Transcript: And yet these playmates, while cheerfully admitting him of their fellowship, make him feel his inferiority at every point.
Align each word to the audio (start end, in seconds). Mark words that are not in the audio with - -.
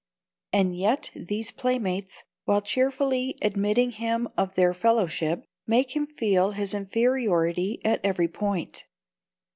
And 0.51 0.75
yet 0.75 1.11
these 1.13 1.51
playmates, 1.51 2.23
while 2.45 2.63
cheerfully 2.63 3.37
admitting 3.43 3.91
him 3.91 4.29
of 4.35 4.55
their 4.55 4.73
fellowship, 4.73 5.45
make 5.67 5.95
him 5.95 6.07
feel 6.07 6.53
his 6.53 6.73
inferiority 6.73 7.79
at 7.85 8.01
every 8.03 8.27
point. 8.27 8.85